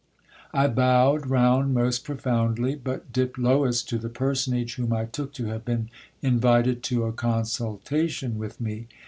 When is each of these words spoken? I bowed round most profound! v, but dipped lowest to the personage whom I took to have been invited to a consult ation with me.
I 0.51 0.65
bowed 0.65 1.27
round 1.29 1.75
most 1.75 2.03
profound! 2.03 2.57
v, 2.57 2.73
but 2.73 3.13
dipped 3.13 3.37
lowest 3.37 3.87
to 3.89 3.99
the 3.99 4.09
personage 4.09 4.73
whom 4.73 4.91
I 4.93 5.05
took 5.05 5.31
to 5.33 5.45
have 5.49 5.63
been 5.63 5.91
invited 6.23 6.81
to 6.85 7.03
a 7.03 7.13
consult 7.13 7.91
ation 7.93 8.39
with 8.39 8.59
me. 8.59 8.87